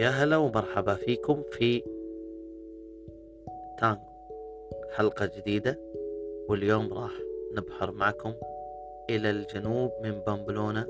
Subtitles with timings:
[0.00, 1.82] يا هلا ومرحبا فيكم في
[3.78, 4.00] تانجو
[4.96, 5.78] حلقة جديدة
[6.48, 7.10] واليوم راح
[7.56, 8.32] نبحر معكم
[9.10, 10.86] إلى الجنوب من بامبلونا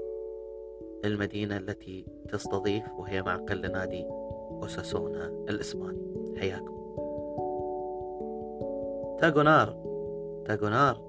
[1.05, 4.07] المدينة التي تستضيف وهي معقل لنادي
[4.51, 6.39] أوساسونا الإسباني.
[6.41, 6.97] حياكم.
[9.21, 9.77] تاغونار
[10.47, 11.01] تاغونار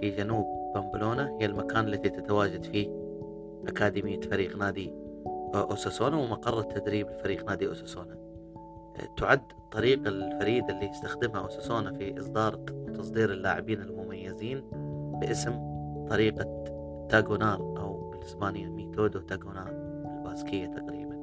[0.00, 2.88] في جنوب بامبلونا هي المكان الذي تتواجد فيه
[3.68, 5.01] أكاديمية فريق نادي
[5.54, 8.16] أوساسونا ومقر التدريب لفريق نادي أوساسونا.
[9.16, 14.64] تعد الطريقة الفريدة اللي يستخدمها أوساسونا في إصدار وتصدير اللاعبين المميزين
[15.20, 15.72] باسم
[16.10, 16.64] طريقة
[17.08, 19.68] تاغونار أو بالإسبانية ميتودو تاغونار
[20.04, 21.16] الباسكية تقريبا.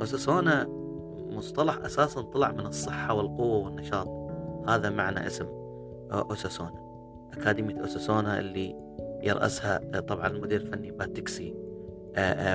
[0.00, 0.66] أوساسونا
[1.30, 4.08] مصطلح أساسا طلع من الصحة والقوة والنشاط.
[4.68, 5.46] هذا معنى اسم
[6.12, 6.86] أوساسونا.
[7.32, 8.76] أكاديمية أوساسونا اللي
[9.22, 11.54] يرأسها طبعا المدير الفني باتكسي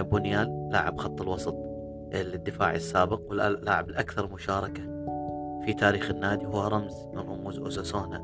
[0.01, 1.55] بونيال لاعب خط الوسط
[2.13, 4.81] الدفاعي السابق واللاعب الأكثر مشاركة
[5.65, 8.17] في تاريخ النادي وهو رمز من رموز أوساسونا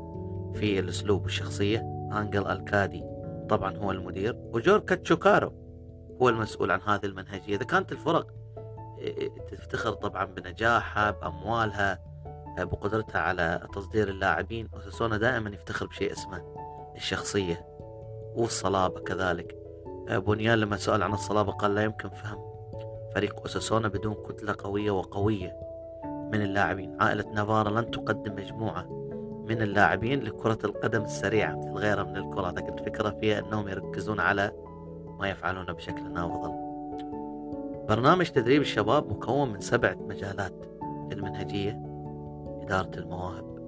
[0.54, 1.78] في الأسلوب والشخصية.
[2.12, 3.04] أنجل الكادي
[3.48, 5.52] طبعا هو المدير وجور كاتشوكارو
[6.22, 7.56] هو المسؤول عن هذه المنهجية.
[7.56, 8.26] إذا كانت الفرق
[9.50, 11.98] تفتخر طبعا بنجاحها بأموالها
[12.58, 16.42] بقدرتها على تصدير اللاعبين أوساسونا دائما يفتخر بشيء اسمه
[16.96, 17.66] الشخصية
[18.36, 19.57] والصلابة كذلك.
[20.10, 22.38] بونيان لما سأل عن الصلابة قال لا يمكن فهم.
[23.14, 25.56] فريق أوساسونا بدون كتلة قوية وقوية
[26.04, 26.96] من اللاعبين.
[27.00, 28.82] عائلة نافارا لن تقدم مجموعة
[29.48, 32.50] من اللاعبين لكرة القدم السريعة مثل غيرها من الكرة.
[32.50, 34.52] لكن الفكرة فيها أنهم يركزون على
[35.18, 36.68] ما يفعلونه بشكل أفضل
[37.88, 40.64] برنامج تدريب الشباب مكون من سبعة مجالات
[41.12, 41.82] المنهجية
[42.62, 43.58] إدارة المواهب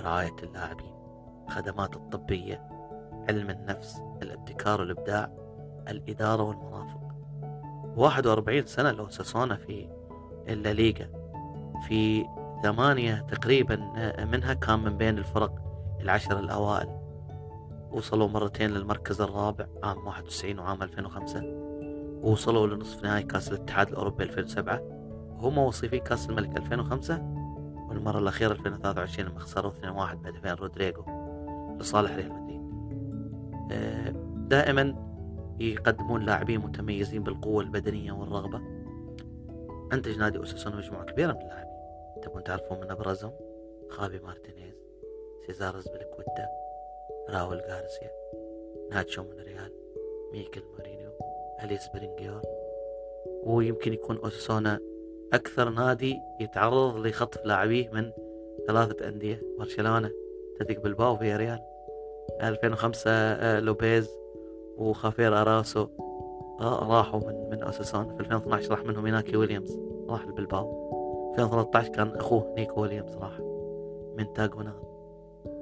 [0.00, 0.94] رعاية اللاعبين
[1.46, 2.68] الخدمات الطبية
[3.28, 5.39] علم النفس الابتكار والإبداع
[5.88, 7.00] الإدارة والمرافق.
[7.96, 9.88] 41 سنة لو ساسونا في
[10.48, 11.06] الليغا.
[11.88, 12.24] في
[12.62, 13.76] ثمانية تقريبا
[14.32, 15.54] منها كان من بين الفرق
[16.00, 17.00] العشر الأوائل.
[17.92, 21.42] وصلوا مرتين للمركز الرابع عام 91 وعام 2005
[22.22, 24.80] ووصلوا لنصف نهائي كأس الاتحاد الأوروبي 2007
[25.40, 27.22] وهم وصيفين كأس الملك 2005
[27.88, 31.02] والمرة الأخيرة 2023 لما خسروا 2-1 بهدفين رودريجو
[31.80, 32.60] لصالح ريال مدريد.
[34.48, 35.09] دائما
[35.60, 38.60] يقدمون لاعبين متميزين بالقوة البدنية والرغبة.
[39.92, 41.70] أنتج نادي أوساسونا مجموعة كبيرة من اللاعبين.
[42.22, 43.32] تبون تعرفون من أبرزهم
[43.88, 44.74] خافي مارتينيز
[45.46, 46.48] سيزار أزبلكويتا
[47.30, 48.10] راول غارسيا
[48.90, 49.72] ناتشو من ريال
[50.32, 51.10] ميكل مورينيو
[51.64, 52.42] أليس برينجيور.
[53.44, 54.80] ويمكن يكون أوساسونا
[55.32, 58.12] أكثر نادي يتعرض لخطف لاعبيه من
[58.66, 59.42] ثلاثة أندية.
[59.58, 60.10] برشلونة
[60.58, 61.60] تدق بالباو في ريال
[62.42, 64.19] 2005 لوبيز.
[64.80, 65.86] وخافير أراسو
[66.60, 69.78] راحوا من من أوساسونا في 2012 راح منهم إناكي ويليامز.
[70.08, 70.90] راح البلباو
[71.38, 73.40] 2013 كان أخوه نيكو ويليامز راح.
[74.18, 74.82] من تاغونار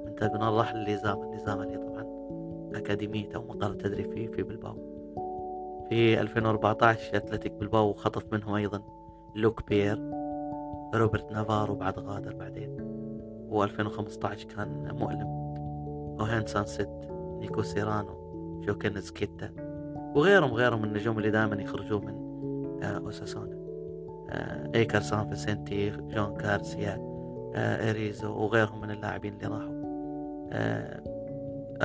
[0.05, 2.05] من تاغونار راح لليزاما الليزاما اللي طبعا
[2.75, 4.75] أكاديمية أو مقر التدريب فيه في بلباو.
[5.89, 8.81] في 2014 أتلتيك بلباو خطف منهم أيضا
[9.35, 9.99] لوك بير
[10.93, 12.77] روبرت نافارو بعد غادر بعدين.
[13.51, 15.27] و2015 كان مؤلم.
[16.19, 18.18] أوهين سانسيت نيكو سيرانو.
[18.61, 19.49] جوكن سكيتا
[20.15, 23.59] وغيرهم غيرهم من النجوم اللي دائما يخرجون من أوساسونا.
[24.75, 26.97] إيكر سان فيسنتي جون كارسيا
[27.55, 29.79] إريزو وغيرهم من اللاعبين اللي راحوا.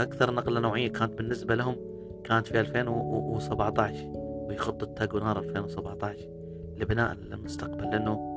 [0.03, 1.77] أكثر نقلة نوعية كانت بالنسبة لهم
[2.25, 4.13] كانت في 2017
[4.49, 6.19] ويخطط تاغونار 2017
[6.77, 8.31] لبناء المستقبل لأنه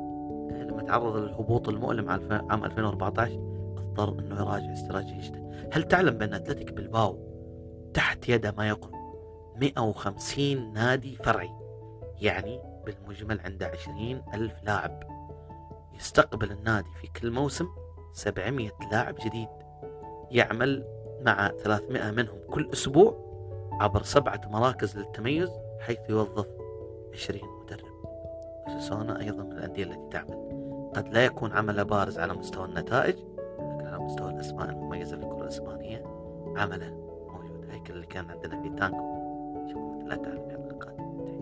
[0.70, 3.34] لما تعرض للهبوط المؤلم عام 2014
[3.78, 5.68] اضطر إنه يراجع استراتيجيته.
[5.72, 7.28] هل تعلم بأن أتلتيك بالباو
[7.98, 8.94] تحت يده ما يقرب
[9.56, 11.52] 150 نادي فرعي.
[12.22, 15.04] يعني بالمجمل عنده 20 ألف لاعب.
[15.96, 17.68] يستقبل النادي في كل موسم
[18.14, 19.48] 700 لاعب جديد.
[20.32, 20.86] يعمل
[21.22, 23.18] مع 300 منهم كل أسبوع
[23.80, 26.48] عبر سبعة مراكز للتميز حيث يوظف
[27.14, 27.88] 20 مدرب.
[28.68, 30.48] سوسونا أيضا من الأندية التي تعمل.
[30.96, 33.16] قد لا يكون عمله بارز على مستوى النتائج
[33.60, 36.04] لكن على مستوى الأسماء المميزة في الكرة الإسبانية
[36.58, 37.07] عمله
[37.90, 39.18] اللي كان عندنا في تانكو.
[39.66, 41.37] نشوفكم لا تعلم الحلقة القادمة